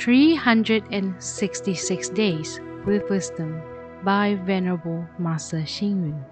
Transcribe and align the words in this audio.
366 0.00 2.08
Days 2.08 2.58
with 2.86 3.08
Wisdom 3.10 3.60
by 4.02 4.34
Venerable 4.46 5.06
Master 5.18 5.60
Hsing 5.60 6.06
Yun. 6.06 6.24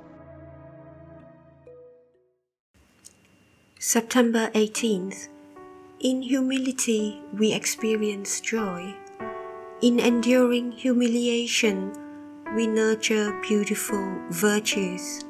September 3.78 4.48
18th. 4.54 5.28
In 6.00 6.22
humility, 6.22 7.20
we 7.34 7.52
experience 7.52 8.40
joy. 8.40 8.94
In 9.82 10.00
enduring 10.00 10.72
humiliation, 10.72 11.92
we 12.56 12.66
nurture 12.66 13.38
beautiful 13.46 14.18
virtues. 14.30 15.26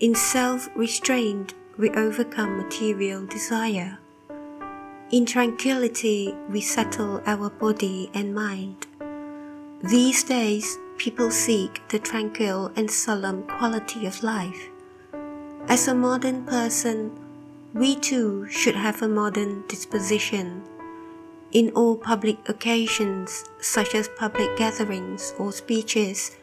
In 0.00 0.14
self 0.14 0.70
restraint, 0.74 1.52
we 1.76 1.90
overcome 1.90 2.56
material 2.56 3.26
desire. 3.26 3.98
In 5.10 5.24
tranquility, 5.24 6.34
we 6.50 6.60
settle 6.60 7.22
our 7.24 7.48
body 7.48 8.10
and 8.12 8.34
mind. 8.34 8.86
These 9.82 10.24
days, 10.24 10.76
people 10.98 11.30
seek 11.30 11.80
the 11.88 11.98
tranquil 11.98 12.70
and 12.76 12.90
solemn 12.90 13.44
quality 13.44 14.04
of 14.04 14.22
life. 14.22 14.68
As 15.66 15.88
a 15.88 15.94
modern 15.94 16.44
person, 16.44 17.12
we 17.72 17.96
too 17.96 18.50
should 18.50 18.74
have 18.74 19.00
a 19.00 19.08
modern 19.08 19.64
disposition. 19.66 20.62
In 21.52 21.70
all 21.70 21.96
public 21.96 22.46
occasions, 22.46 23.44
such 23.62 23.94
as 23.94 24.10
public 24.18 24.58
gatherings 24.58 25.32
or 25.38 25.52
speeches, 25.52 26.36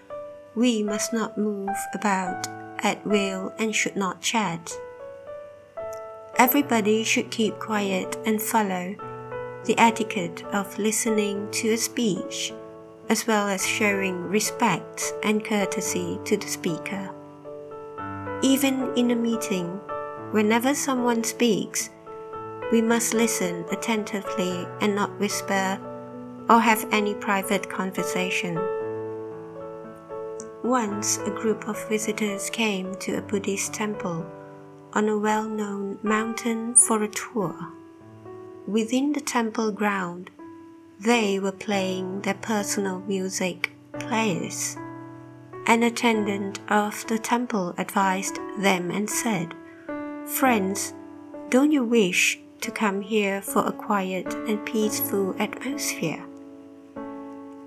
we 0.55 0.81
must 0.81 1.13
not 1.13 1.37
move 1.37 1.77
about 1.93 2.47
at 2.79 3.05
will 3.05 3.53
and 3.59 3.75
should 3.75 3.95
not 3.95 4.21
chat. 4.21 4.75
Everybody 6.37 7.05
should 7.05 7.31
keep 7.31 7.59
quiet 7.59 8.17
and 8.25 8.41
follow 8.41 8.93
the 9.63 9.75
etiquette 9.77 10.43
of 10.51 10.77
listening 10.77 11.49
to 11.51 11.69
a 11.69 11.77
speech, 11.77 12.51
as 13.07 13.25
well 13.25 13.47
as 13.47 13.65
showing 13.65 14.21
respect 14.21 15.13
and 15.23 15.45
courtesy 15.45 16.19
to 16.25 16.35
the 16.35 16.47
speaker. 16.47 17.09
Even 18.41 18.91
in 18.97 19.11
a 19.11 19.15
meeting, 19.15 19.67
whenever 20.31 20.75
someone 20.75 21.23
speaks, 21.23 21.89
we 22.69 22.81
must 22.81 23.13
listen 23.13 23.63
attentively 23.71 24.67
and 24.81 24.93
not 24.93 25.17
whisper 25.21 25.79
or 26.49 26.59
have 26.59 26.85
any 26.91 27.13
private 27.13 27.69
conversation. 27.69 28.59
Once 30.65 31.17
a 31.19 31.29
group 31.29 31.69
of 31.69 31.87
visitors 31.87 32.49
came 32.49 32.93
to 32.95 33.17
a 33.17 33.21
Buddhist 33.21 33.73
temple 33.73 34.25
on 34.95 35.09
a 35.09 35.17
well 35.17 35.43
known 35.43 35.99
mountain 36.01 36.73
for 36.73 37.03
a 37.03 37.07
tour. 37.09 37.67
Within 38.65 39.11
the 39.11 39.21
temple 39.21 39.71
ground, 39.71 40.31
they 40.99 41.37
were 41.37 41.51
playing 41.51 42.21
their 42.21 42.35
personal 42.35 43.01
music 43.01 43.71
players. 43.99 44.77
An 45.67 45.83
attendant 45.83 46.59
of 46.69 47.05
the 47.07 47.19
temple 47.19 47.75
advised 47.77 48.37
them 48.57 48.89
and 48.89 49.09
said, 49.09 49.53
Friends, 50.25 50.93
don't 51.49 51.71
you 51.71 51.83
wish 51.83 52.39
to 52.61 52.71
come 52.71 53.01
here 53.01 53.41
for 53.41 53.65
a 53.67 53.71
quiet 53.71 54.33
and 54.33 54.65
peaceful 54.65 55.35
atmosphere? 55.37 56.23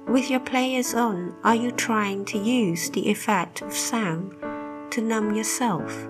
With 0.09 0.31
your 0.31 0.41
players 0.41 0.95
on, 0.95 1.35
are 1.45 1.55
you 1.55 1.71
trying 1.71 2.25
to 2.27 2.39
use 2.39 2.89
the 2.89 3.11
effect 3.11 3.61
of 3.61 3.75
sound 3.75 4.33
to 4.93 5.03
numb 5.03 5.35
yourself? 5.35 6.09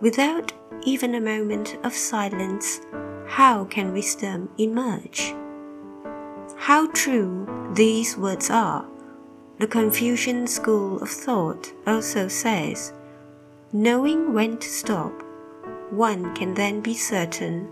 Without 0.00 0.52
even 0.84 1.16
a 1.16 1.20
moment 1.20 1.76
of 1.82 1.92
silence, 1.92 2.80
how 3.26 3.64
can 3.64 3.92
wisdom 3.92 4.48
emerge? 4.56 5.34
How 6.56 6.86
true 6.92 7.46
these 7.74 8.16
words 8.16 8.48
are. 8.48 8.86
The 9.58 9.66
Confucian 9.66 10.46
school 10.46 11.02
of 11.02 11.10
thought 11.10 11.72
also 11.84 12.28
says, 12.28 12.92
knowing 13.72 14.32
when 14.32 14.58
to 14.58 14.68
stop, 14.68 15.12
one 15.90 16.32
can 16.34 16.54
then 16.54 16.80
be 16.80 16.94
certain. 16.94 17.68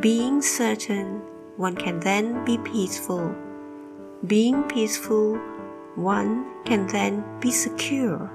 Being 0.00 0.42
certain, 0.42 1.20
one 1.56 1.74
can 1.74 1.98
then 1.98 2.44
be 2.44 2.58
peaceful. 2.58 3.34
Being 4.26 4.62
peaceful, 4.64 5.36
one 5.96 6.46
can 6.64 6.86
then 6.86 7.24
be 7.40 7.50
secure. 7.50 8.30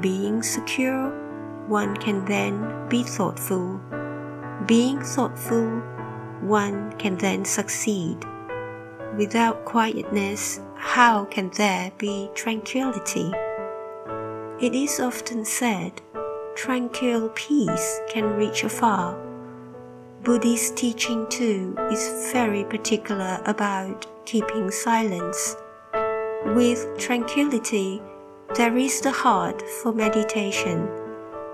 Being 0.00 0.42
secure, 0.42 1.21
one 1.68 1.96
can 1.96 2.24
then 2.24 2.88
be 2.88 3.02
thoughtful. 3.02 3.80
Being 4.66 5.00
thoughtful, 5.02 5.80
one 6.40 6.92
can 6.98 7.16
then 7.16 7.44
succeed. 7.44 8.18
Without 9.16 9.64
quietness, 9.64 10.60
how 10.74 11.24
can 11.26 11.50
there 11.50 11.92
be 11.98 12.30
tranquility? 12.34 13.32
It 14.60 14.74
is 14.74 15.00
often 15.00 15.44
said, 15.44 16.02
tranquil 16.54 17.28
peace 17.30 18.00
can 18.08 18.36
reach 18.36 18.64
afar. 18.64 19.16
Buddhist 20.22 20.76
teaching 20.76 21.26
too 21.28 21.76
is 21.90 22.32
very 22.32 22.64
particular 22.64 23.40
about 23.44 24.06
keeping 24.24 24.70
silence. 24.70 25.56
With 26.46 26.86
tranquility, 26.98 28.00
there 28.54 28.76
is 28.76 29.00
the 29.00 29.10
heart 29.10 29.62
for 29.82 29.92
meditation 29.92 30.88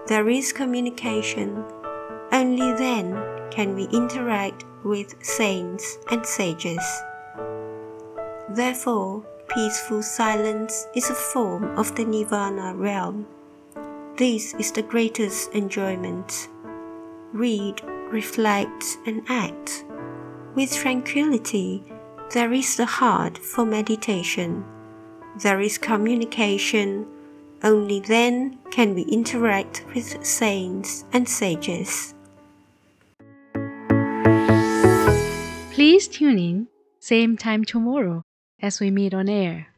there 0.09 0.31
is 0.31 0.55
communication, 0.55 1.63
only 2.33 2.73
then 2.79 3.13
can 3.51 3.75
we 3.75 3.85
interact 3.93 4.65
with 4.83 5.15
saints 5.23 5.99
and 6.11 6.25
sages. 6.25 6.83
Therefore, 8.49 9.23
peaceful 9.49 10.03
silence 10.03 10.87
is 10.95 11.11
a 11.11 11.15
form 11.15 11.77
of 11.77 11.95
the 11.95 12.07
Nirvana 12.07 12.75
realm. 12.75 13.27
This 14.17 14.55
is 14.55 14.73
the 14.73 14.83
greatest 14.83 15.53
enjoyment. 15.53 16.49
Read, 17.35 17.83
reflect, 18.11 18.85
and 19.07 19.23
act. 19.29 19.85
With 20.55 20.75
tranquility, 20.75 21.85
there 22.33 22.55
is 22.55 22.79
the 22.79 22.87
heart 22.87 23.37
for 23.37 23.67
meditation. 23.67 24.65
There 25.43 25.61
is 25.61 25.77
communication 25.77 27.07
only 27.63 28.01
then 28.01 28.59
can 28.71 28.95
we 28.95 29.03
interact 29.03 29.85
with 29.95 30.25
saints 30.25 31.05
and 31.13 31.29
sages. 31.29 32.15
Please 35.73 36.09
tune 36.09 36.39
in, 36.39 36.69
same 37.01 37.37
time 37.37 37.65
tomorrow 37.65 38.23
as 38.61 38.81
we 38.81 38.91
meet 38.91 39.15
on 39.15 39.29
air. 39.29 39.69